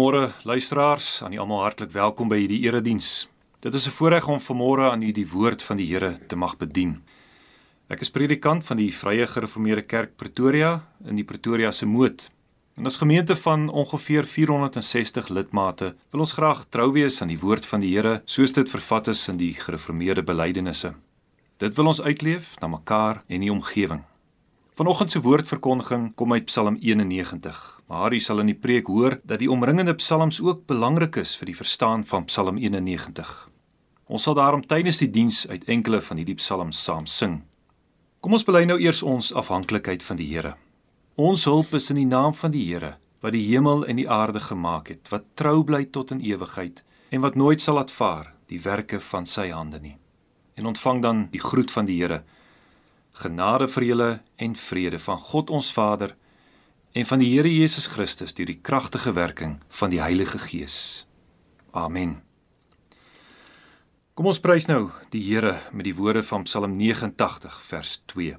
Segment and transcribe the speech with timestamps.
[0.00, 3.28] Goeiemôre luisteraars, aan julle almal hartlik welkom by hierdie erediens.
[3.60, 6.56] Dit is 'n voorreg om vanmôre aan u die woord van die Here te mag
[6.56, 7.02] bedien.
[7.88, 12.30] Ek is predikant van die Vrye Gereformeerde Kerk Pretoria in die Pretoria se Moed.
[12.76, 17.66] En as gemeente van ongeveer 460 lidmate wil ons graag trou wees aan die woord
[17.66, 20.94] van die Here soos dit vervat is in die gereformeerde belydenisse.
[21.58, 24.09] Dit wil ons uitleef na mekaar en die omgewing.
[24.80, 27.80] Vanoggend se woordverkondiging kom uit Psalm 91.
[27.86, 31.50] Maar u sal in die preek hoor dat die omringende psalms ook belangrik is vir
[31.50, 33.50] die verstaan van Psalm 91.
[34.06, 37.42] Ons sal daarom tydens die diens uit enkele van hierdie psalms saam sing.
[38.24, 40.54] Kom ons bely nou eers ons afhanklikheid van die Here.
[41.14, 44.40] Ons hulp is in die naam van die Here wat die hemel en die aarde
[44.40, 46.80] gemaak het, wat trou bly tot in ewigheid
[47.12, 49.98] en wat nooit sal laat vaar die werke van sy hande nie.
[50.56, 52.22] En ontvang dan die groet van die Here.
[53.12, 56.16] Genade vir julle en vrede van God ons Vader
[56.92, 61.06] en van die Here Jesus Christus deur die kragtige werking van die Heilige Gees.
[61.70, 62.20] Amen.
[64.14, 68.38] Kom ons prys nou die Here met die woorde van Psalm 89 vers 2.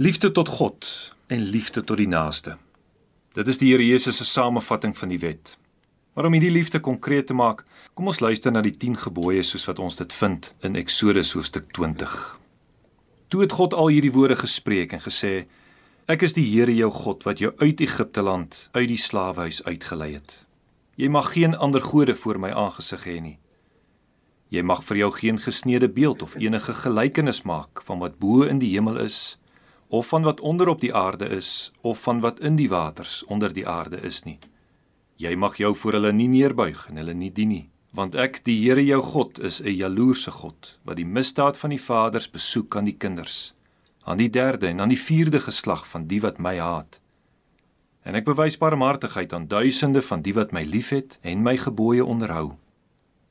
[0.00, 0.86] Liefde tot God
[1.26, 2.54] en liefde tot die naaste.
[3.36, 5.58] Dit is die Here Jesus se samevatting van die wet.
[6.14, 9.66] Maar om hierdie liefde konkreet te maak, kom ons luister na die 10 gebooie soos
[9.68, 12.14] wat ons dit vind in Eksodus hoofstuk 20.
[13.28, 15.44] Toe het God al hierdie woorde gespreek en gesê:
[16.08, 20.14] Ek is die Here jou God wat jou uit Egipte land, uit die slawehuis uitgelei
[20.14, 20.46] het.
[20.96, 23.36] Jy mag geen ander gode voor my aangesig hê nie.
[24.48, 28.64] Jy mag vir jou geen gesneede beeld of enige gelykenis maak van wat bo in
[28.64, 29.36] die hemel is
[29.90, 33.52] of van wat onder op die aarde is of van wat in die waters onder
[33.52, 34.38] die aarde is nie.
[35.16, 38.54] Jy mag jou voor hulle nie neerbuig en hulle nie dien nie, want ek, die
[38.62, 42.84] Here jou God, is 'n jaloerse God wat die misdaad van die vaders besoek aan
[42.84, 43.52] die kinders,
[44.02, 47.00] aan die derde en aan die vierde geslag van die wat my haat.
[48.02, 52.56] En ek bewys barmhartigheid aan duisende van die wat my liefhet en my gebooie onderhou.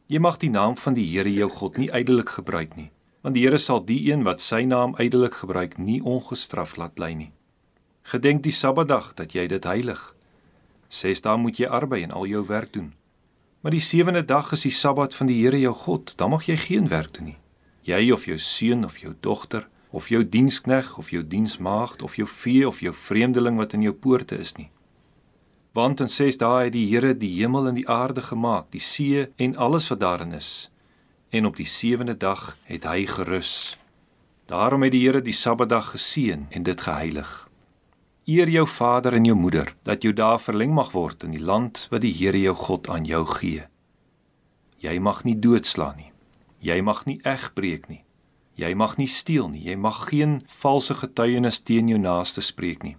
[0.08, 2.92] Jy mag die naam van die Here jou God nie ydelik gebruik nie
[3.22, 7.12] want die Here sal die een wat sy naam ydelik gebruik nie ongestraf laat bly
[7.14, 7.32] nie.
[8.08, 10.00] Gedenk die Sabbatdag dat jy dit heilig.
[10.90, 12.94] Ses dae moet jy arbei en al jou werk doen.
[13.62, 16.56] Maar die sewende dag is die Sabbat van die Here jou God, dan mag jy
[16.58, 17.38] geen werk doen nie.
[17.84, 22.28] Jy of jou seun of jou dogter of jou dienskneg of jou diensmaagd of jou
[22.28, 24.70] vee of jou vreemdeling wat in jou poorte is nie.
[25.74, 29.28] Want in 6 dae het die Here die hemel en die aarde gemaak, die see
[29.38, 30.70] en alles wat daarin is
[31.30, 33.78] en op die sewende dag het hy gerus.
[34.50, 37.50] Daarom het die Here die Sabbatdag geseën en dit geheilig.
[38.26, 41.88] Eer jou vader en jou moeder dat jou dae verleng mag word in die land
[41.92, 43.68] wat die Here jou God aan jou gee.
[44.80, 46.12] Jy mag nie doodslaan nie.
[46.60, 48.04] Jy mag nie egbreek nie.
[48.56, 49.62] Jy mag nie steel nie.
[49.64, 52.98] Jy mag geen valse getuienis teen jou naaste spreek nie.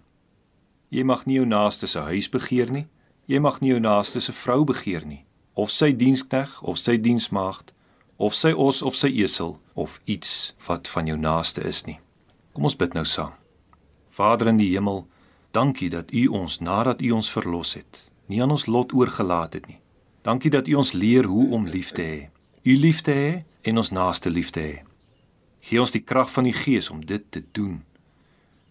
[0.90, 2.86] Jy mag nie jou naaste se huis begeer nie.
[3.26, 5.24] Jy mag nie jou naaste se vrou begeer nie,
[5.54, 7.70] of sy dienskneg of sy diensmaagd
[8.20, 11.96] of sy os of sy esel of iets wat van jou naaste is nie.
[12.52, 13.32] Kom ons bid nou saam.
[14.12, 15.06] Vader in die hemel,
[15.56, 19.70] dankie dat U ons nadat U ons verlos het, nie aan ons lot oorgelaat het
[19.70, 19.78] nie.
[20.26, 22.20] Dankie dat U ons leer hoe om lief te hê.
[22.62, 23.30] U lief te hê
[23.64, 24.76] en ons naaste lief te hê.
[25.64, 27.80] Gee ons die krag van die Gees om dit te doen.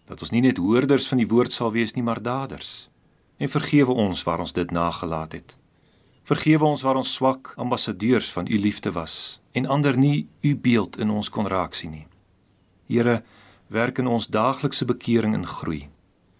[0.06, 2.90] Dat ons nie net hoorders van die woord sal wees nie, maar daders.
[3.40, 5.56] en vergewe ons waar ons dit nagelaat het.
[6.30, 10.98] Vergewe ons waar ons swak ambassadeurs van u liefde was en ander nie u beeld
[11.02, 12.04] in ons kon raak sien nie.
[12.86, 13.24] Here,
[13.66, 15.88] werk in ons daaglikse bekering en groei.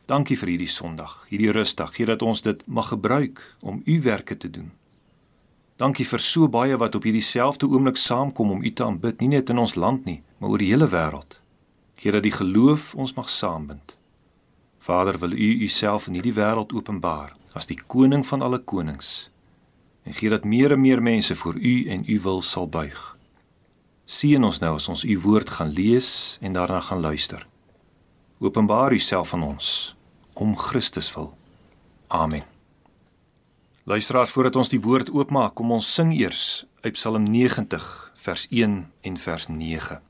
[0.06, 4.37] Dankie vir hierdie Sondag, hierdie rustdag, hier dat ons dit mag gebruik om u werke
[4.37, 4.70] te doen.
[5.82, 9.32] Dankie vir so baie wat op hierdie selfde oomblik saamkom om u te aanbid, nie
[9.34, 11.40] net in ons land nie, maar oor die hele wêreld.
[11.98, 13.98] Here dat die geloof ons mag saambind.
[14.78, 19.31] Vader, wil u uself in hierdie wêreld openbaar as die koning van alle konings.
[20.02, 23.17] En gee dat meer en meer mense voor u en u wil sal buig.
[24.05, 27.47] Sien ons nou as ons u woord gaan lees en daarna gaan luister.
[28.38, 29.97] Openbaar uself aan ons
[30.32, 31.37] om Christus wil.
[32.06, 32.43] Amen.
[33.85, 38.93] Luisteraars, voordat ons die woord oopmaak, kom ons sing eers uit Psalm 90 vers 1
[39.00, 40.10] en vers 9.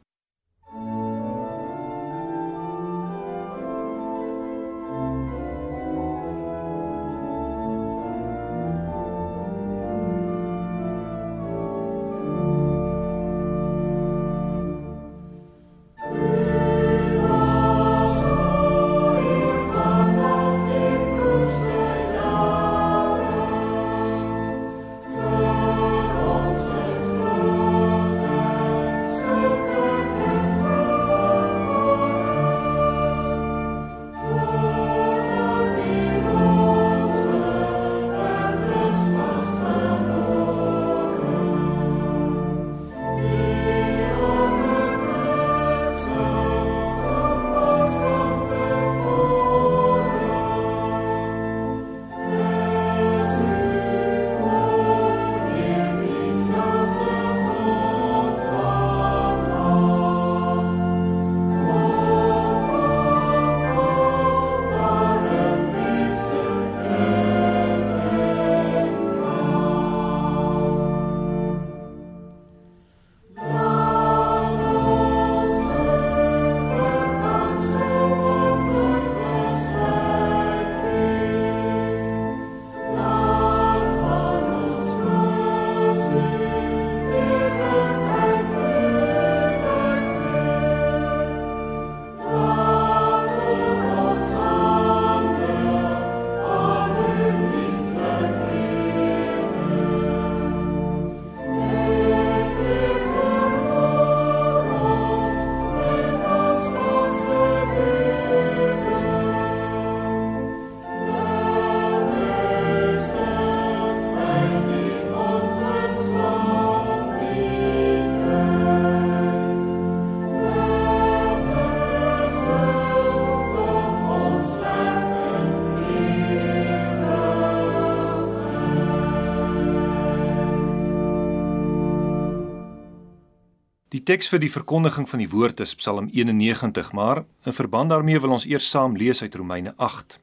[134.01, 138.21] Die teks vir die verkondiging van die woord is Psalm 91, maar in verband daarmee
[138.25, 140.17] wil ons eers saam lees uit Romeine 8.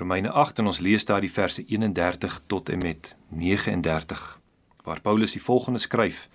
[0.00, 4.22] Romeine 8 en ons lees daar die verse 31 tot en met 39
[4.88, 6.30] waar Paulus die volgende skryf: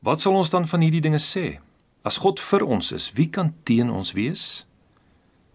[0.00, 1.60] Wat sal ons dan van hierdie dinge sê?
[2.02, 4.64] As God vir ons is, wie kan teen ons wees?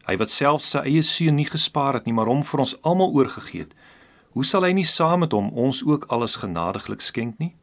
[0.06, 3.18] Hy wat self sy eie seun nie gespaar het nie, maar hom vir ons almal
[3.18, 3.74] oorgegee het,
[4.38, 7.56] hoe sal hy nie saam met hom ons ook alles genadiglik skenk nie?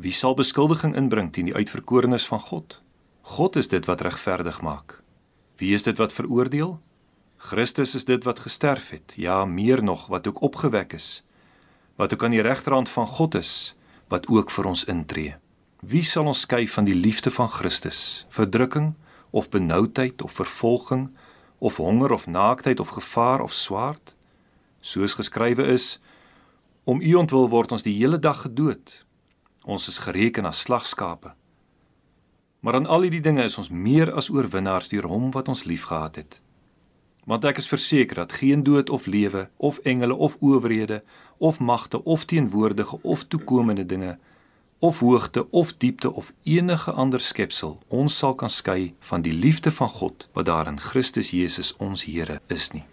[0.00, 2.78] Wie sal beskuldiging inbring teen die uitverkorenes van God?
[3.36, 4.94] God is dit wat regverdig maak.
[5.60, 6.78] Wie is dit wat veroordeel?
[7.36, 11.20] Christus is dit wat gesterf het, ja, meer nog wat ook opgewek is,
[12.00, 13.74] wat ook aan die regterhand van God is,
[14.08, 15.34] wat ook vir ons intree.
[15.84, 18.24] Wie sal ons skei van die liefde van Christus?
[18.32, 18.94] Verdrukking
[19.30, 21.10] of benoudheid of vervolging
[21.58, 24.16] of honger of naaktheid of gevaar of swaard?
[24.80, 26.00] Soos geskrywe is,
[26.88, 29.04] om u ontwil word ons die hele dag gedood.
[29.70, 31.34] Ons is gereken as slagskape.
[32.60, 36.16] Maar aan al hierdie dinge is ons meer as oorwinnaars deur hom wat ons liefgehad
[36.18, 36.40] het.
[37.30, 41.02] Want ek is verseker dat geen dood of lewe of engele of owerhede
[41.38, 44.18] of magte of teenwoordige of toekomende dinge
[44.80, 49.70] of hoogte of diepte of enige ander skepsel ons sal kan skei van die liefde
[49.70, 52.84] van God wat daar in Christus Jesus ons Here is nie.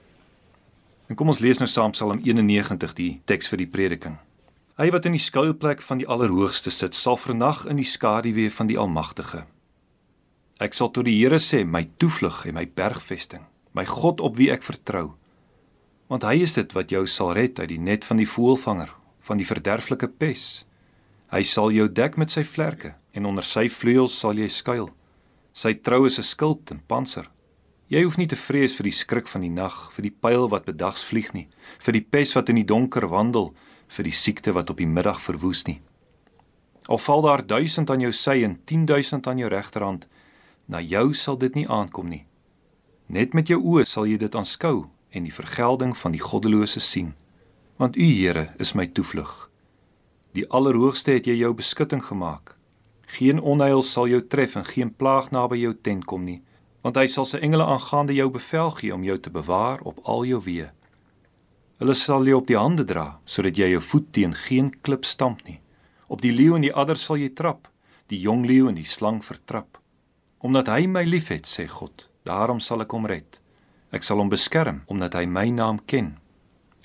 [1.07, 4.19] En kom ons lees nou saam Psalm 91 die teks vir die prediking.
[4.77, 8.67] Hy wat in die skuilplek van die Allerhoogste sit, sal vernag in die skaduwee van
[8.69, 9.47] die Almagtige.
[10.61, 14.51] Ek sal tot die Here sê, my toevlug en my bergvesting, my God op wie
[14.53, 15.15] ek vertrou.
[16.13, 18.91] Want hy is dit wat jou sal red uit die net van die voëlvanger,
[19.25, 20.43] van die verderflike pes.
[21.33, 24.91] Hy sal jou dek met sy vlerke en onder sy vleuels sal jy skuil.
[25.57, 27.25] Sy trou is 'n skild en panser.
[27.89, 30.65] Jy hoef nie te vrees vir die skrik van die nag, vir die pyl wat
[30.65, 31.47] bedags vlieg nie,
[31.79, 33.55] vir die pes wat in die donker wandel,
[33.87, 35.79] vir die siekte wat op die middag verwoes nie.
[36.87, 40.07] Al val daar 1000 aan jou sy en 10000 aan jou regterhand,
[40.67, 42.25] na jou sal dit nie aankom nie.
[43.07, 47.13] Net met jou oë sal jy dit aanskou en die vergelding van die goddelose sien.
[47.77, 49.49] Want U Here is my toevlug.
[50.35, 52.55] Die Allerhoogste het jy jou beskutting gemaak.
[53.07, 56.41] Geen onheil sal jou tref en geen plaag naby jou tent kom nie,
[56.83, 60.25] want hy sal sy engele aangaande jou bevel gee om jou te bewaar op al
[60.27, 60.67] jou weë.
[61.77, 65.43] Hulle sal jou op die hande dra sodat jy jou voet teen geen klip stamp
[65.45, 65.59] nie.
[66.09, 67.67] Op die leeu en die adder sal jy trap,
[68.09, 69.77] die jong leeu en die slang vertrap.
[70.41, 73.41] Omdat hy my liefhet, sê God, daarom sal ek hom red.
[73.93, 76.15] Ek sal hom beskerm omdat hy my naam ken.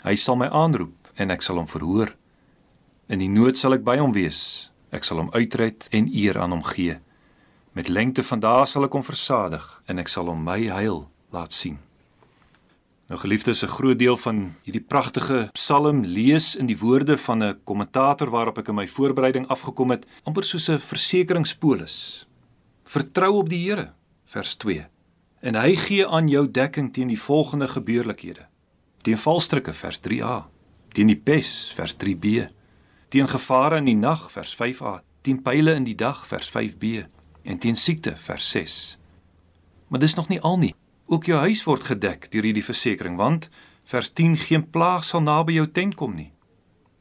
[0.05, 2.13] Hy sal my aanroep en ek sal hom verhoor.
[3.09, 4.73] In die nood sal ek by hom wees.
[4.93, 6.99] Ek sal hom uitred en eer aan hom gee.
[7.73, 11.57] Met lengte van dae sal ek hom versadig en ek sal hom my heil laat
[11.57, 11.81] sien.
[13.12, 17.61] Nou geliefdes, 'n groot deel van hierdie pragtige Psalm lees in die woorde van 'n
[17.64, 22.26] kommentator waarop ek in my voorbereiding afgekom het, amper soos 'n versekeringspolis.
[22.85, 23.92] Vertrou op die Here,
[24.25, 24.87] vers 2.
[25.40, 28.47] En hy gee aan jou dekking teen die volgende gebeurlikhede.
[29.02, 30.49] Teen valstrikke, vers 3a.
[30.88, 32.49] Teen die pes, vers 3b
[33.09, 37.04] teen gevare in die nag vers 5a, teen pile in die dag vers 5b
[37.42, 38.99] en teen siekte vers 6.
[39.88, 40.75] Maar dis nog nie al nie.
[41.07, 43.49] Ook jou huis word gedek deur hierdie versekering want
[43.85, 46.33] vers 10 geen plaag sal naby jou tent kom nie.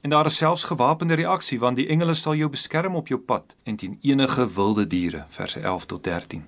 [0.01, 3.55] En daar is selfs gewapende reaksie want die engele sal jou beskerm op jou pad
[3.63, 6.47] en teen enige wilde diere verse 11 tot 13.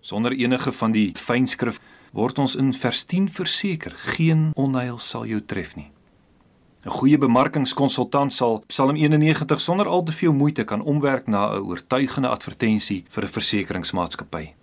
[0.00, 1.80] Sonder enige van die fynskrif
[2.12, 5.90] word ons in vers 10 verseker geen onheil sal jou tref nie.
[6.84, 11.62] 'n Goeie bemarkingskonsultant sal Psalm 91 sonder al te veel moeite kan omwerk na 'n
[11.62, 14.61] oortuigende advertensie vir 'n versekeringsmaatskappy.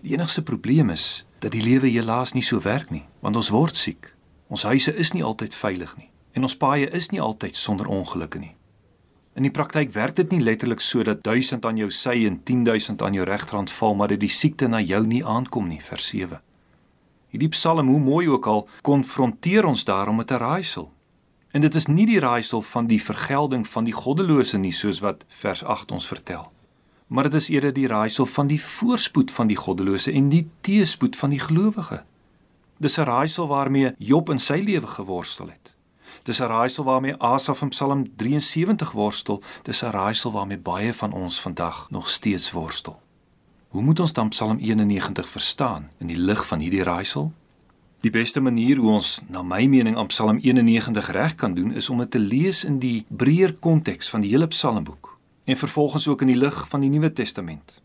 [0.00, 3.76] Die enigste probleem is dat die lewe helaas nie so werk nie, want ons word
[3.76, 4.14] siek.
[4.48, 8.38] Ons huise is nie altyd veilig nie en ons paaie is nie altyd sonder ongelukke
[8.38, 8.52] nie.
[9.34, 13.02] In die praktyk werk dit nie letterlik so dat 1000 aan jou sy en 10000
[13.02, 16.40] aan jou regterhand val, maar dat die siekte na jou nie aankom nie, vers 7.
[17.30, 20.92] Hierdie Psalm, hoe mooi ook al, konfronteer ons daarom met 'n raaisel.
[21.50, 25.24] En dit is nie die raaisel van die vergelding van die goddelose nie soos wat
[25.28, 26.52] vers 8 ons vertel.
[27.10, 31.16] Maar dit is eerder die raaisel van die voorspoed van die goddelose en die teëspoed
[31.16, 32.04] van die gelowige.
[32.78, 35.76] Dis 'n raaisel waarmee Job in sy lewe geworstel het.
[36.22, 41.12] Dis 'n raaisel waarmee Asaf in Psalm 73 worstel, dis 'n raaisel waarmee baie van
[41.12, 43.02] ons vandag nog steeds worstel.
[43.68, 47.32] Hoe moet ons dan Psalm 91 verstaan in die lig van hierdie raaisel?
[48.00, 51.90] Die beste manier hoe ons na my mening aan Psalm 91 reg kan doen is
[51.90, 55.09] om dit te lees in die breër konteks van die hele Psalmboek
[55.50, 57.82] en vervolgens ook in die lig van die Nuwe Testament.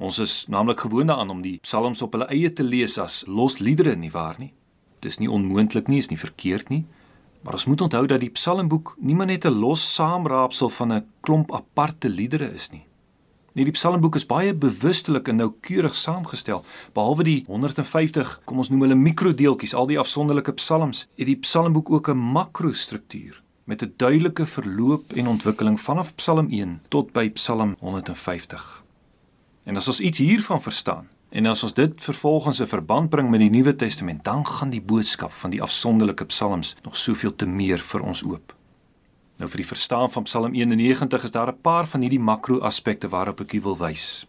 [0.00, 3.58] Ons is naamlik gewoond daaraan om die psalms op hulle eie te lees as los
[3.58, 4.52] liedere nie waar nie.
[5.04, 6.84] Dis nie onmoontlik nie, is nie verkeerd nie,
[7.42, 11.52] maar ons moet onthou dat die Psalmboek nie net 'n los saamraapsel van 'n klomp
[11.52, 12.86] aparte liedere is nie.
[13.52, 16.64] Nee, die Psalmboek is baie bewustelik en noukeurig saamgestel.
[16.92, 21.90] Behalwe die 150, kom ons noem hulle mikrodeeltjies, al die afsonderlike psalms, het die Psalmboek
[21.90, 27.76] ook 'n makrostruktuur met 'n duidelike verloop en ontwikkeling vanaf Psalm 1 tot by Psalm
[27.78, 28.84] 150.
[29.64, 33.40] En as ons iets hiervan verstaan en as ons dit vervolgens 'n verband bring met
[33.40, 37.78] die Nuwe Testament, dan gaan die boodskap van die afsonderlike psalms nog soveel te meer
[37.78, 38.54] vir ons oop.
[39.36, 43.40] Nou vir die verstaan van Psalm 91 is daar 'n paar van hierdie makro-aspekte waarop
[43.40, 44.26] ek u wil wys.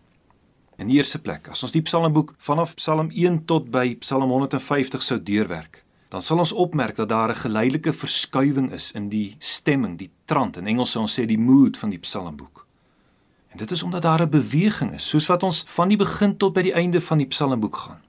[0.77, 5.03] In die eerste plek, as ons die Psalmboek vanaf Psalm 1 tot by Psalm 150
[5.03, 5.82] sou deurwerk,
[6.13, 10.57] dan sal ons opmerk dat daar 'n geleidelike verskuiwing is in die stemming, die trant.
[10.57, 12.67] In Engels sou ons sê die mood van die Psalmboek.
[13.49, 16.53] En dit is omdat daar 'n beweging is, soos wat ons van die begin tot
[16.53, 18.01] by die einde van die Psalmboek gaan.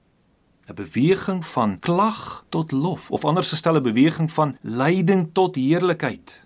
[0.69, 6.45] 'n Beweging van klag tot lof, of anders gestel 'n beweging van lyding tot heerlikheid.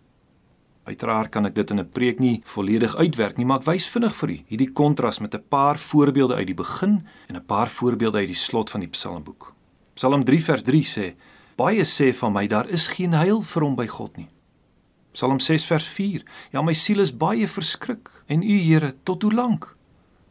[0.84, 4.16] Uiteraard kan ek dit in 'n preek nie volledig uitwerk nie, maar ek wys vinnig
[4.16, 8.18] vir u hierdie kontras met 'n paar voorbeelde uit die begin en 'n paar voorbeelde
[8.18, 9.54] uit die slot van die Psalmboek.
[9.94, 11.16] Psalm 3 vers 3 sê:
[11.60, 14.30] Baie sê van my daar is geen heil vir hom by God nie.
[15.12, 16.24] Psalm 6 vers 4:
[16.54, 19.76] Ja, my siel is baie verskrik en u Here, tot hoe lank?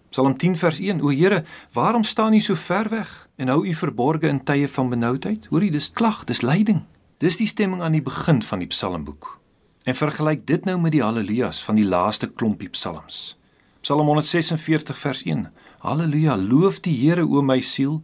[0.08, 1.42] Psalm 10 vers 1: O Here,
[1.76, 5.46] waarom staan u so ver weg en hou u verborge in tye van benoudheid?
[5.50, 6.86] Hoorie, dis klag, dis lyding.
[7.18, 9.40] Dis die stemming aan die begin van die Psalmboek.
[9.84, 13.36] En vergelyk dit nou met die haleluja's van die laaste klompie psalms.
[13.80, 15.48] Psalm 146 vers 1.
[15.84, 18.00] Halleluja, loof die Here o my siel.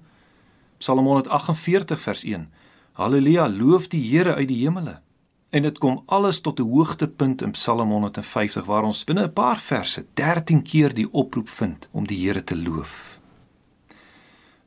[0.79, 2.49] Psalm 148 vers 1.
[2.95, 5.01] Halleluja, loof die Here uit die hemele.
[5.51, 9.59] En dit kom alles tot 'n hoogtepunt in Psalm 150 waar ons binne 'n paar
[9.59, 13.19] verse 13 keer die oproep vind om die Here te loof.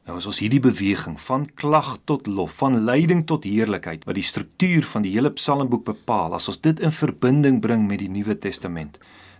[0.05, 4.24] Nou as ons hierdie beweging van klag tot lof, van lyding tot heerlikheid wat die
[4.24, 8.39] struktuur van die hele Psalmboek bepaal, as ons dit in verbinding bring met die Nuwe
[8.39, 8.98] Testament,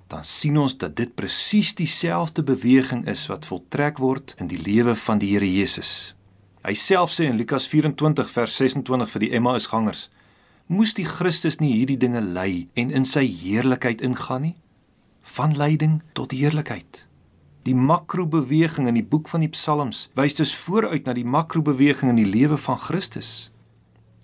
[0.08, 4.96] dan sien ons dat dit presies dieselfde beweging is wat voltrek word in die lewe
[4.96, 6.17] van die Here Jesus.
[6.68, 10.10] Hy self sê in Lukas 24 vers 26 vir die Emmausgangers:
[10.68, 14.56] Moes die Christus nie hierdie dinge ly en in sy heerlikheid ingaan nie?
[15.38, 17.06] Van lyding tot heerlikheid.
[17.64, 22.20] Die makrobeweging in die boek van die Psalms wys dus vooruit na die makrobeweging in
[22.20, 23.54] die lewe van Christus.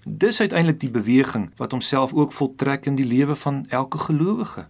[0.03, 4.67] Dis uiteindelik die beweging wat homself ook voltrek in die lewe van elke gelowige.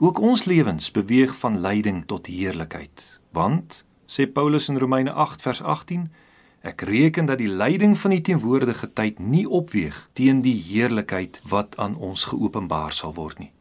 [0.00, 3.20] Ook ons lewens beweeg van lyding tot heerlikheid.
[3.36, 6.08] Want sê Paulus in Romeine 8 vers 18,
[6.60, 11.76] ek reken dat die lyding van die teenwoordige tyd nie opweeg teen die heerlikheid wat
[11.76, 13.52] aan ons geopenbaar sal word nie.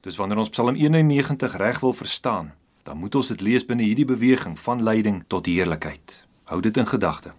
[0.00, 4.06] Dis wanneer ons Psalm 91 reg wil verstaan, dan moet ons dit lees binne hierdie
[4.06, 6.26] beweging van lyding tot heerlikheid.
[6.46, 7.32] Hou dit in gedagte.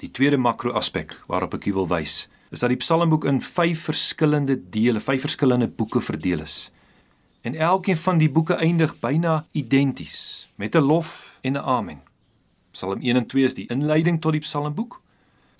[0.00, 4.56] Die tweede makro-aspek waarop ek u wil wys, is dat die Psalmboek in 5 verskillende
[4.56, 6.70] dele, 5 verskillende boeke verdeel is.
[7.42, 12.00] En elkeen van die boeke eindig byna identies met 'n lof en 'n amen.
[12.72, 15.00] Psalm 1 en 2 is die inleiding tot die Psalmboek.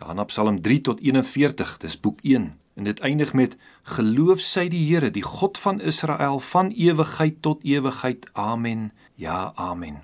[0.00, 4.80] Daarna Psalm 3 tot 41, dis boek 1 En dit eindig met geloof sy die
[4.86, 8.28] Here, die God van Israel van ewigheid tot ewigheid.
[8.32, 8.92] Amen.
[9.14, 10.02] Ja, amen.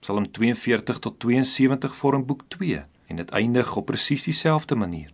[0.00, 5.12] Psalm 42 tot 72 vorm boek 2 en dit eindig op presies dieselfde manier.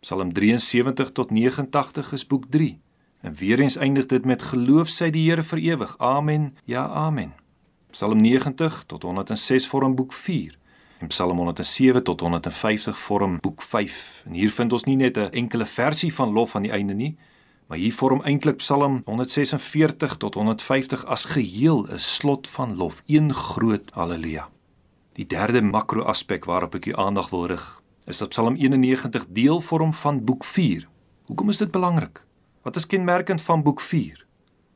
[0.00, 2.78] Psalm 73 tot 89 is boek 3
[3.20, 5.98] en weer eens eindig dit met geloof sy die Here vir ewig.
[5.98, 6.52] Amen.
[6.64, 7.32] Ja, amen.
[7.94, 10.58] Psalm 90 tot 106 vorm boek 4
[10.98, 14.22] En Psalm 107 tot 150 vorm boek 5.
[14.24, 17.16] En hier vind ons nie net 'n enkele versie van lof aan die einde nie,
[17.66, 23.34] maar hier vorm eintlik Psalm 146 tot 150 as geheel 'n slot van lof, een
[23.34, 24.48] groot haleluja.
[25.12, 29.94] Die derde makro-aspek waarop ek u aandag wil rig, is dat Psalm 91 deel vorm
[29.94, 30.88] van boek 4.
[31.26, 32.26] Hoekom is dit belangrik?
[32.62, 34.26] Wat is kenmerkend van boek 4?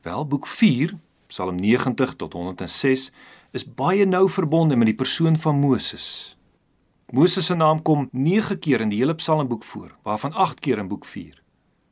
[0.01, 0.97] Wel, boek 4,
[1.29, 3.11] Psalm 90 tot 106
[3.53, 6.35] is baie nou verbonde met die persoon van Moses.
[7.13, 10.89] Moses se naam kom 9 keer in die hele Psalmboek voor, waarvan 8 keer in
[10.89, 11.37] boek 4.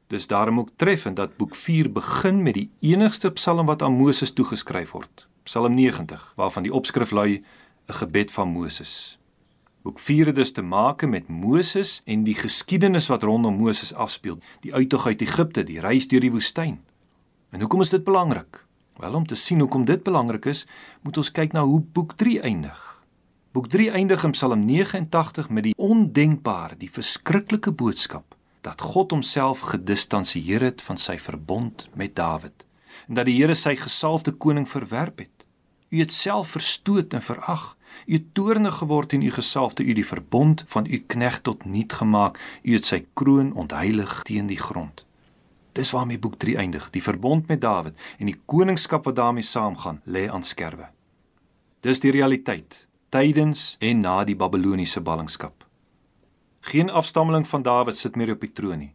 [0.10, 4.34] Dis daarom ook treffend dat boek 4 begin met die enigste Psalm wat aan Moses
[4.34, 7.44] toegeskryf word, Psalm 90, waarvan die opskrif lui
[7.88, 9.20] 'n gebed van Moses.
[9.82, 14.40] Boek 4 het dus te maak met Moses en die geskiedenis wat rondom Moses afspeel,
[14.60, 16.80] die uittog uit Egipte, die reis deur die woestyn.
[17.50, 18.67] En hoekom is dit belangrik?
[18.98, 20.66] Wel om te sien hoekom dit belangrik is,
[21.02, 22.80] moet ons kyk na hoe boek 3 eindig.
[23.52, 29.60] Boek 3 eindig in Psalm 89 met die ondenkbare, die verskriklike boodskap dat God homself
[29.60, 32.66] gedistansieer het van sy verbond met Dawid
[33.08, 35.46] en dat die Here sy gesalfde koning verwerp het.
[35.90, 37.78] U het self verstoot en verag.
[38.06, 41.94] U het toornig geword en u gesalfde u die verbond van u knegt tot niet
[41.94, 42.40] gemaak.
[42.64, 45.07] U het sy kroon ontheilig teen die grond.
[45.78, 50.02] Dis waarmee boek 3 eindig, die verbond met Dawid en die koningskap wat daarmee saamgaan,
[50.10, 50.88] lê aan skerwe.
[51.86, 55.68] Dis die realiteit tydens en na die Babiloniese ballingskap.
[56.60, 58.94] Geen afstammeling van Dawid sit meer op die troon nie.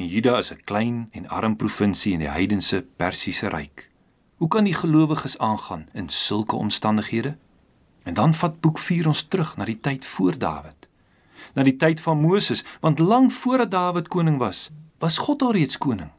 [0.00, 3.90] En Juda is 'n klein en arm provinsie in die heidense Persiese ryk.
[4.36, 7.36] Hoe kan die gelowiges aangaan in sulke omstandighede?
[8.02, 10.88] En dan vat boek 4 ons terug na die tyd voor Dawid.
[11.54, 16.10] Na die tyd van Moses, want lank voordat Dawid koning was, was God alreeds koning.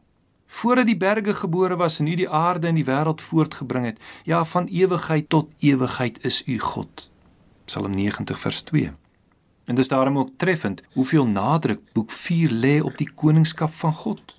[0.46, 4.44] Voordat die berge gebore was en u die aarde en die wêreld voortgebring het, ja
[4.44, 7.10] van ewigheid tot ewigheid is u God.
[7.64, 8.92] Psalm 90 vers 2.
[9.64, 14.38] En dis daarom ook treffend hoeveel nadruk boek 4 lê op die koningskap van God.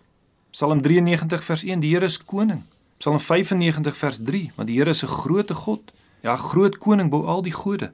[0.50, 2.64] Psalm 93 vers 1 die Here is koning.
[2.98, 5.94] Psalm 95 vers 3 want die Here is 'n groote God.
[6.22, 7.94] Ja, groot koning bo al die gode.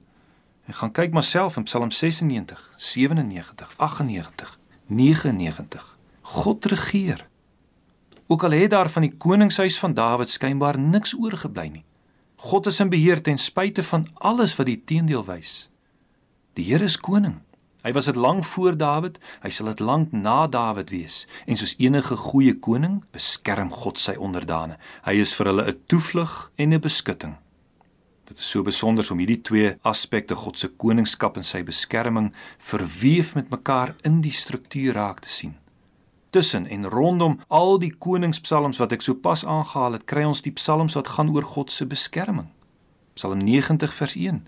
[0.65, 5.96] En gaan kyk maar self in Psalm 96, 97, 98, 99.
[6.27, 7.27] God regeer.
[8.27, 11.83] Ook al het daar van die koningshuis van Dawid skynbaar niks oorgebly nie.
[12.35, 15.69] God is in beheer ten spyte van alles wat die teendeel wys.
[16.59, 17.39] Die Here is koning.
[17.85, 21.21] Hy was dit lank voor Dawid, hy sal dit lank na Dawid wees.
[21.47, 24.75] En soos enige goeie koning, beskerm God sy onderdane.
[25.05, 27.37] Hy is vir hulle 'n toevlug en 'n beskutting.
[28.25, 33.35] Dit is so besonder om hierdie twee aspekte God se koningskap en sy beskerming verweef
[33.35, 35.55] met mekaar in die struktuur raak te sien
[36.29, 40.93] tussen en rondom al die koningspsalms wat ek sopas aangehaal het, kry ons die psalms
[40.93, 42.47] wat gaan oor God se beskerming.
[43.13, 44.47] Psalm 90 vers 1.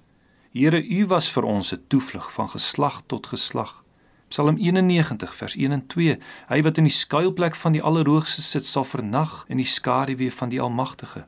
[0.51, 3.83] Here, U was vir ons 'n toevlug van geslag tot geslag.
[4.27, 6.17] Psalm 91 vers 1 en 2.
[6.47, 10.49] Hy wat in die skuilplek van die Allerhoogste sit, sal vernag in die skaduwee van
[10.49, 11.25] die Almagtige.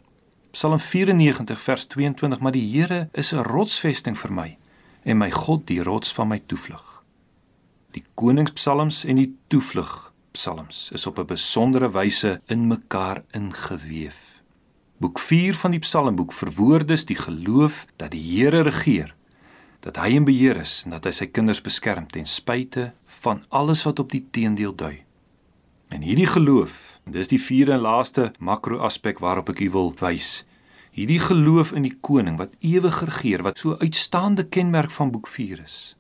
[0.52, 2.40] Psalm 94 vers 22.
[2.40, 4.58] Maar die Here is 'n rotsvesting vir my
[5.04, 7.04] en my God die rots van my toevlug.
[7.92, 9.38] Die koningspsalms en die
[10.32, 14.42] toevlugpsalms is op 'n besondere wyse in mekaar ingeweef.
[14.98, 19.16] Boek 4 van die Psalmboek verwoordes die geloof dat die Here regeer,
[19.80, 23.84] dat hy in beheer is en dat hy sy kinders beskerm ten spyte van alles
[23.84, 25.04] wat op die teendeel dui.
[25.90, 29.94] En hierdie geloof, en dis die vierde en laaste makro aspek waarop ek u wil
[30.00, 30.46] wys.
[30.92, 35.62] Hierdie geloof in die koning wat ewig regeer, wat so uitstaande kenmerk van boek 4
[35.64, 35.96] is,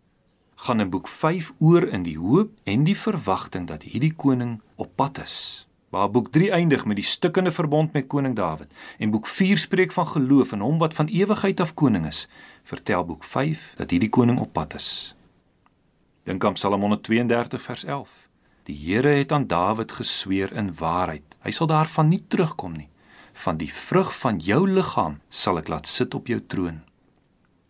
[0.62, 4.91] gaan in boek 5 oor in die hoop en die verwagting dat hierdie koning op
[4.95, 5.67] pad is.
[5.89, 9.91] Waar boek 3 eindig met die stukkende verbond met koning Dawid en boek 4 spreek
[9.91, 12.28] van geloof in hom wat van ewigheid af koning is,
[12.63, 15.15] vertel boek 5 dat hierdie koning op pad is.
[16.30, 18.13] Dink aan Psalm 132 vers 11.
[18.69, 21.26] Die Here het aan Dawid gesweer in waarheid.
[21.41, 22.89] Hy sal daarvan nie terugkom nie.
[23.34, 26.84] Van die vrug van jou liggaam sal ek laat sit op jou troon.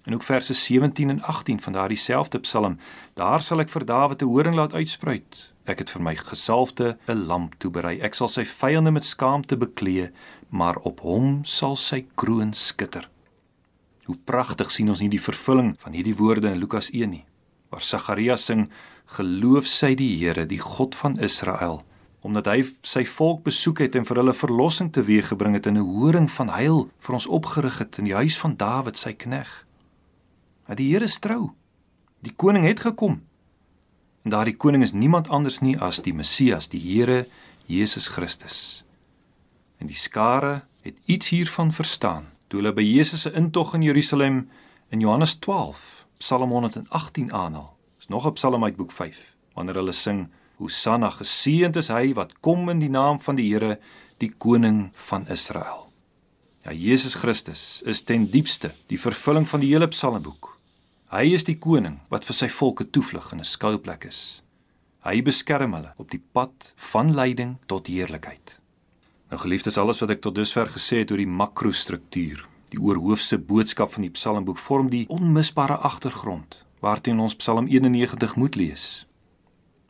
[0.03, 2.77] En ook verse 17 en 18 van daardie selfde Psalm,
[3.13, 5.53] daar sal ek vir Dawid 'n horing laat uitspruit.
[5.65, 7.99] Ek het vir my gesalfde 'n lamp toeberei.
[7.99, 10.11] Ek sal sy vyande met skaamte beklee,
[10.49, 13.09] maar op hom sal sy kroon skitter.
[14.05, 17.25] Hoe pragtig sien ons nie die vervulling van hierdie woorde in Lukas 1 nie,
[17.69, 18.69] waar Sagarias sing:
[19.05, 21.85] "Geloof sy die Here, die God van Israel."
[22.21, 26.31] omdat hy sy volk besoek het en vir hulle verlossing teweeggebring het en 'n horing
[26.31, 29.65] van heil vir ons opgerig het in die huis van Dawid sy knegg.
[30.71, 31.49] Maar die Here is trou.
[32.23, 33.17] Die koning het gekom.
[34.23, 37.25] En daardie koning is niemand anders nie as die Messias, die Here
[37.67, 38.85] Jesus Christus.
[39.83, 44.37] En die skare het iets hiervan verstaan toe hulle by Jesus se intog in Jerusalem
[44.95, 47.75] in Johannes 12 Psalm 118 aanhaal.
[47.99, 52.39] Dis nog 'n Psalm uit boek 5 wanneer hulle sing Hosanna geseënd is hy wat
[52.39, 53.79] kom in die naam van die Here,
[54.17, 55.91] die koning van Israel.
[56.63, 60.50] Ja Jesus Christus is ten diepste die vervulling van die hele Psalmboek.
[61.11, 64.43] Hy is die koning wat vir sy volke toevlug en 'n skuilplek is.
[65.03, 68.61] Hy beskerm hulle op die pad van lyding tot heerlikheid.
[69.29, 73.91] Nou geliefdes, alles wat ek tot dusver gesê het oor die makrostruktuur, die oorhoofse boodskap
[73.91, 79.05] van die Psalmboek vorm die onmisbare agtergrond waarteen ons Psalm 91 moet lees.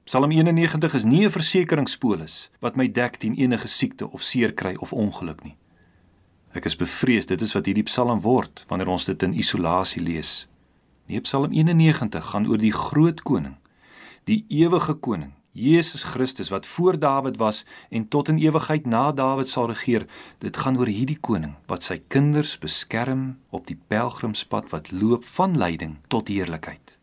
[0.05, 4.75] Psalm 91 is nie 'n versekeringspolis wat my dek teen enige siekte of seer kry
[4.79, 5.57] of ongeluk nie.
[6.53, 10.47] Ek is bevrees dit is wat hierdie Psalm word wanneer ons dit in isolasie lees.
[11.11, 13.57] Nee, Psalm 91 gaan oor die groot koning,
[14.23, 19.49] die ewige koning, Jesus Christus wat voor Dawid was en tot in ewigheid na Dawid
[19.51, 20.05] sal regeer.
[20.39, 25.57] Dit gaan oor hierdie koning wat sy kinders beskerm op die pelgrimspad wat loop van
[25.59, 26.95] lyding tot heerlikheid.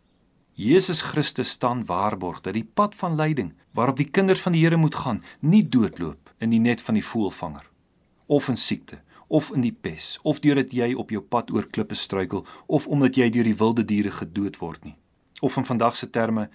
[0.57, 4.81] Jesus Christus staan waarborg dat die pad van lyding waarop die kinders van die Here
[4.81, 7.69] moet gaan, nie doodloop in die net van die voëlvanger
[8.27, 11.95] of in siekte of in die pes of deurdat jy op jou pad oor klippe
[11.95, 14.97] struikel of omdat jy deur die wilde diere gedood word nie.
[15.41, 16.49] Of in vandag se terme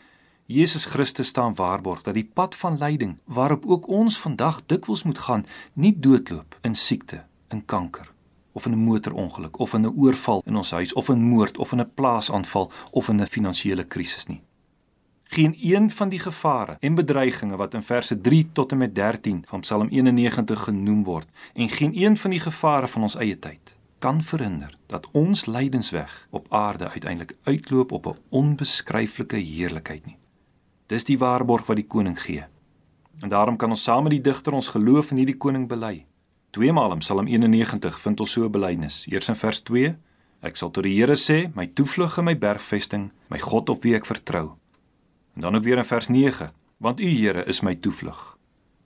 [0.46, 5.20] Jesus Christus staan waarborg dat die pad van lyding waarop ook ons vandag dikwels moet
[5.20, 8.12] gaan, nie doodloop in siekte, in kanker
[8.54, 11.72] of in 'n motorongeluk of in 'n oorval in ons huis of in moord of
[11.72, 14.42] in 'n plaasaanval of in 'n finansiële krisis nie.
[15.34, 19.44] Geen een van die gevare en bedreigings wat in verse 3 tot en met 13
[19.48, 23.76] van Psalm 91 genoem word en geen een van die gevare van ons eie tyd
[24.00, 30.18] kan verhinder dat ons lydensweg op aarde uiteindelik uitloop op 'n onbeskryflike heerlikheid nie.
[30.86, 32.46] Dis die waarborg wat die koning gee.
[33.20, 36.06] En daarom kan ons saam met die digter ons geloof in hierdie koning bely.
[36.50, 39.06] Tweemaal in Psalm 91 vind ons so 'n belydenis.
[39.10, 39.96] Eers in vers 2:
[40.40, 43.96] Ek sal tot die Here sê, my toevlug en my bergvesting, my God op wie
[43.96, 44.58] ek vertrou.
[45.34, 48.38] En dan ook weer in vers 9, want u Here is my toevlug.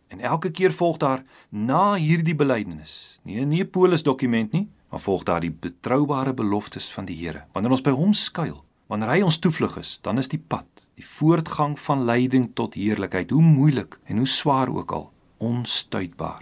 [0.08, 5.00] En elke keer volg daar na hierdie belydenis, nie 'n nie polis dokument nie, maar
[5.00, 7.44] volg daar die betroubare beloftes van die Here.
[7.52, 11.06] Wanneer ons by hom skuil, wanneer hy ons toevlug is, dan is die pad, die
[11.06, 16.42] voortgang van lyding tot heerlikheid, hoe moeilik en hoe swaar ook al, onstuitbaar.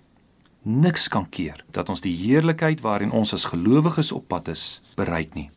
[0.62, 5.34] Niks kan keer dat ons die heerlikheid waarin ons as gelowiges op pad is, bereik
[5.34, 5.50] nie.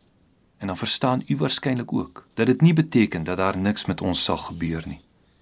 [0.59, 4.23] En dan verstaan u waarskynlik ook dat dit nie beteken dat daar niks met ons
[4.23, 4.99] sal gebeur nie.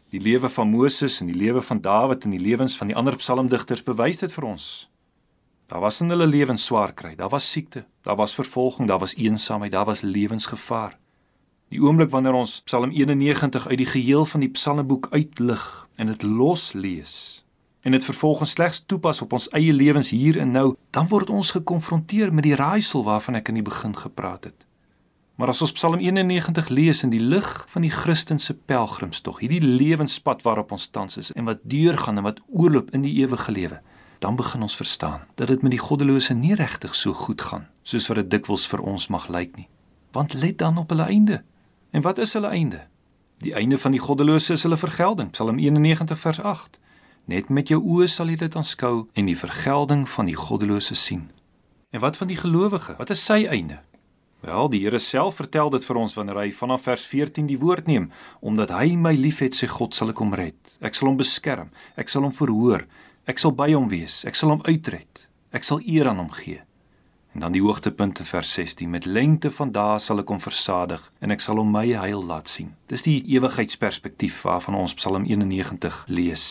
[0.10, 3.16] Die lewe van Moses en die lewe van Dawid en die lewens van die ander
[3.16, 4.90] psalmdigters bewys dit vir ons.
[5.68, 9.16] Daar was in hulle lewens swaar kry, daar was siekte, daar was vervolging, daar was
[9.16, 10.96] eensaamheid, daar was lewensgevaar.
[11.68, 16.24] Die oomblik wanneer ons Psalm 91 uit die geheel van die Psalmboek uitlig en dit
[16.24, 17.44] los lees
[17.88, 21.54] en dit vervolgens slegs toepas op ons eie lewens hier en nou, dan word ons
[21.56, 24.66] gekonfronteer met die raaisel waarvan ek in die begin gepraat het.
[25.38, 30.42] Maar as ons Psalm 91 lees in die lig van die Christense pelgrimstog, hierdie lewenspad
[30.42, 33.78] waarop ons tans is en wat deurgaan en wat oorloop in die ewige lewe,
[34.20, 38.10] dan begin ons verstaan dat dit met die goddelose nie regtig so goed gaan soos
[38.10, 39.70] wat dit dikwels vir ons mag lyk nie.
[40.12, 41.44] want let dan op hulle einde.
[41.92, 42.88] En wat is hulle einde?
[43.38, 45.30] Die einde van die goddelose is hulle vergelding.
[45.32, 46.80] Psalm 91 vers 8.
[47.26, 51.30] Net met jou oë sal jy dit aanskou en die vergelding van die goddelose sien.
[51.94, 52.96] En wat van die gelowige?
[52.98, 53.78] Wat is sy einde?
[54.48, 57.90] Wel, die Here self vertel dit vir ons wanneer hy vanaf vers 14 die woord
[57.90, 58.06] neem,
[58.40, 60.56] omdat hy my liefhet, sê God sal ek hom red.
[60.80, 62.86] Ek sal hom beskerm, ek sal hom verhoor,
[63.28, 65.26] ek sal by hom wees, ek sal hom uitred.
[65.52, 66.62] Ek sal eer aan hom gee.
[67.36, 71.04] En dan die hoogtepunt in vers 16: Met lengte van dae sal ek hom versadig
[71.20, 72.72] en ek sal hom my heil laat sien.
[72.88, 76.46] Dis die ewigheidsperspektief waarvan ons Psalm 91 lees.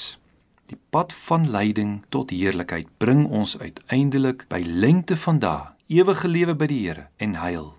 [0.69, 6.55] Die pad van lyding tot heerlikheid bring ons uiteindelik by lengte van dae, ewige lewe
[6.55, 7.73] by die Here en heil,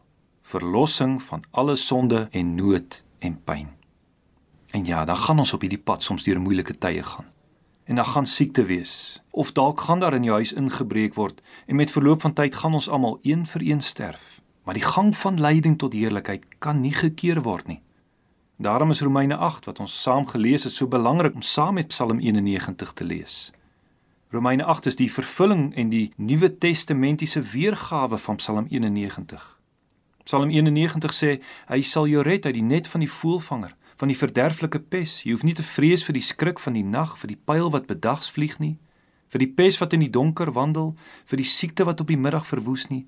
[0.47, 3.67] verlossing van alle sonde en nood en pyn.
[4.71, 7.25] En ja, dan gaan ons op hierdie pad soms deur moeilike tye gaan.
[7.83, 11.75] En dan gaan siekte wees of dalk gaan daar in jou huis ingebreek word en
[11.75, 14.39] met verloop van tyd gaan ons almal een vir een sterf.
[14.63, 17.81] Maar die gang van lyding tot heerlikheid kan nie gekeer word nie.
[18.57, 22.19] Daarom is Romeine 8 wat ons saam gelees het so belangrik om saam met Psalm
[22.19, 23.51] 91 te lees.
[24.29, 29.56] Romeine 8 is die vervulling en die Nuwe Testamentiese weergawe van Psalm 91
[30.27, 31.39] Psalm 91 sê
[31.71, 35.23] hy sal jou red uit die net van die voëlvanger van die verderflike pes.
[35.25, 37.89] Jy hoef nie te vrees vir die skrik van die nag, vir die pyl wat
[37.89, 38.75] bedags vlieg nie,
[39.33, 40.93] vir die pes wat in die donker wandel,
[41.25, 43.05] vir die siekte wat op die middag verwoes nie.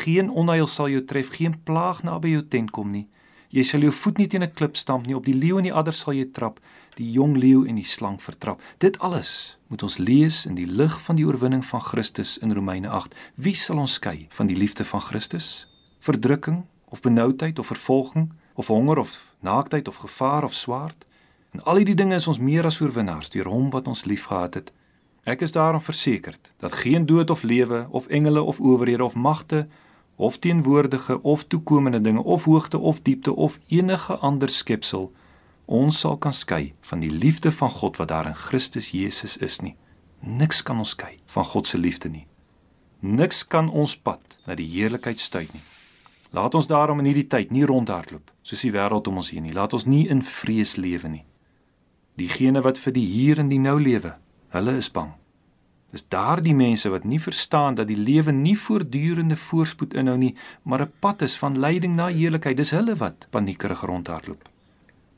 [0.00, 3.08] Geen onheil sal jou tref, geen plaag naby jou tent kom nie.
[3.50, 5.74] Jy sal jou voet nie teen 'n klip stamp nie, op die leeu en die
[5.74, 6.60] adder sal jy trap,
[6.96, 8.62] die jong leeu en die slang vertrap.
[8.78, 12.88] Dit alles moet ons lees in die lig van die oorwinning van Christus in Romeine
[12.88, 13.14] 8.
[13.34, 15.69] Wie sal ons skei van die liefde van Christus?
[16.00, 18.30] Verdrukking of benoudheid of vervolging?
[18.60, 21.04] of honger of naaktheid of gevaar of swaard.
[21.50, 24.72] En al hierdie dinge is ons meer as oorwinnaars deur hom wat ons liefgehad het.
[25.24, 29.66] Ek is daarom versekerd dat geen dood of lewe of engele of owerhede of magte
[30.16, 35.12] of teenwoordige of toekomende dinge of hoogte of diepte of enige ander skepsel
[35.64, 39.60] ons sal kan skei van die liefde van God wat daar in Christus Jesus is
[39.60, 39.76] nie.
[40.20, 42.26] Niks kan ons skei van God se liefde nie.
[43.00, 45.69] Niks kan ons pad na die heerlikheid stuit nie.
[46.30, 49.54] Laat ons daarom in hierdie tyd nie rondhardloop soos die wêreld om ons heen nie.
[49.54, 51.24] Laat ons nie in vrees lewe nie.
[52.18, 54.14] Diegene wat vir die hier en die nou lewe,
[54.54, 55.12] hulle is bang.
[55.90, 60.82] Dis daardie mense wat nie verstaan dat die lewe nie voortdurende voorspoed inhou nie, maar
[60.82, 62.56] 'n pad is van lyding na heerlikheid.
[62.56, 64.48] Dis hulle wat paniekerig rondhardloop.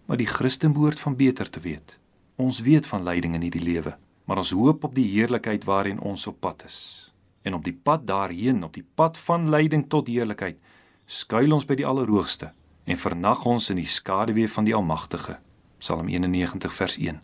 [0.06, 1.98] Maar die Christen behoort van beter te weet.
[2.36, 6.26] Ons weet van lyding in hierdie lewe, maar ons hoop op die heerlikheid waarin ons
[6.26, 7.12] op pad is.
[7.42, 10.56] En op die pad daarheen, op die pad van lyding tot heerlikheid,
[11.06, 12.52] skuil ons by die Allerhoogste
[12.84, 15.38] en vernag ons in die skaduwee van die Almagtige.
[15.78, 17.20] Psalm 91 vers 1.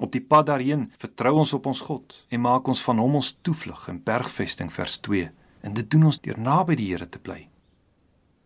[0.00, 3.32] Op die pad daarheen vertrou ons op ons God en maak ons van hom ons
[3.42, 5.30] toevlug en bergvesting vers 2.
[5.60, 7.48] En dit doen ons deur naby die Here te bly.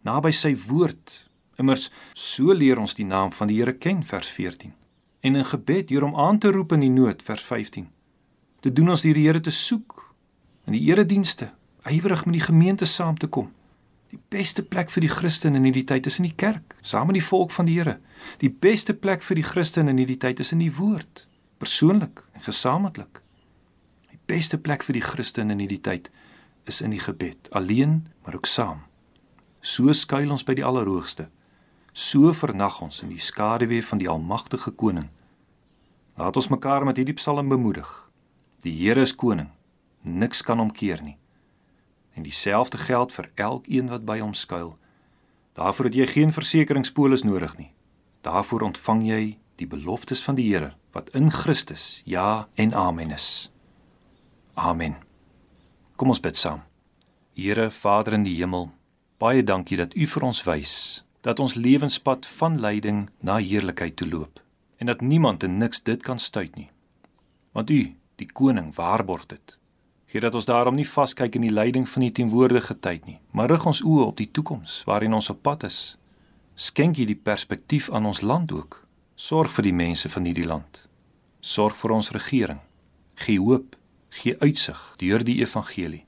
[0.02, 1.30] Naby sy woord.
[1.62, 4.74] Immers so leer ons die naam van die Here ken vers 14.
[5.22, 7.87] En in gebed deur hom aan te roep in die nood vers 15.
[8.66, 10.00] Dit doen ons deur die Here te soek
[10.66, 11.52] in die eredienste,
[11.87, 13.52] ywerig met die gemeente saam te kom
[14.14, 17.16] Die beste plek vir die Christen in hierdie tyd is in die kerk, saam met
[17.16, 17.96] die volk van die Here.
[18.38, 21.24] Die beste plek vir die Christen in hierdie tyd is in die woord,
[21.59, 23.18] persoonlik en gesamentlik.
[24.12, 26.12] Die beste plek vir die Christen in hierdie tyd
[26.70, 28.85] is in die gebed, alleen maar ook saam.
[29.59, 31.27] So skuil ons by die Allerhoogste.
[31.90, 35.11] So vernag ons in die skaduwee van die Almagtige Koning.
[36.14, 37.90] Laat ons mekaar met hierdie psalm bemoedig.
[38.62, 39.50] Die Here is koning.
[40.07, 41.18] Niks kan hom keer nie
[42.14, 44.77] en dieselfde geld vir elkeen wat by hom skuil.
[45.55, 47.72] Daarvoor het jy geen versekeringspolis nodig nie.
[48.20, 49.22] Daarvoor ontvang jy
[49.57, 53.50] die beloftes van die Here wat in Christus ja en amen is.
[54.55, 54.96] Amen.
[55.96, 56.62] Kom ons bid saam.
[57.35, 58.70] Here Vader in die hemel,
[59.18, 60.77] baie dankie dat U vir ons wys
[61.24, 64.42] dat ons lewenspad van lyding na heerlikheid toe loop
[64.77, 66.68] en dat niemand en niks dit kan stuit nie.
[67.53, 69.59] Want U, die koning, waarborg dit.
[70.14, 73.50] Gee dat ons daarom nie vaskyk in die lyding van die teenwoordige tyd nie, maar
[73.50, 75.79] rig ons oë op die toekoms waarin ons op pad is.
[76.55, 78.77] Skenk hierdie perspektief aan ons land ook.
[79.18, 80.85] Sorg vir die mense van hierdie land.
[81.40, 82.61] Sorg vir ons regering.
[83.24, 83.74] Gee hoop,
[84.20, 86.05] gee uitsig deur die evangelie.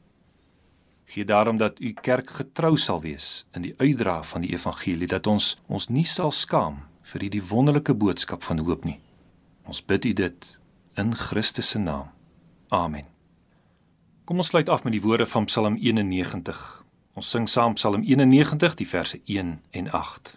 [1.10, 5.26] Gee daarom dat u kerk getrou sal wees in die uitdra van die evangelie dat
[5.26, 9.00] ons ons nie sal skaam vir hierdie wonderlike boodskap van hoop nie.
[9.66, 10.48] Ons bid u dit
[10.94, 12.14] in Christus se naam.
[12.70, 13.15] Amen.
[14.26, 16.84] Kom ons sluit af met die woorde van Psalm 91.
[17.14, 20.32] Ons sing saam Psalm 91 die verse 1 en 8.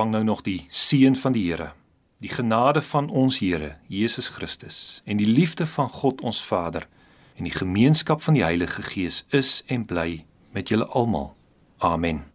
[0.00, 1.72] Ontvang nou nog die seën van die Here.
[2.24, 6.88] Die genade van ons Here Jesus Christus en die liefde van God ons Vader
[7.36, 10.24] en die gemeenskap van die Heilige Gees is en bly
[10.56, 11.34] met julle almal.
[11.78, 12.29] Amen.